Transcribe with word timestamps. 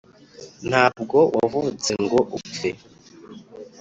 ntabwo 0.69 1.17
wavutse 1.35 1.91
ngo 2.03 2.19
upfe. 2.37 2.69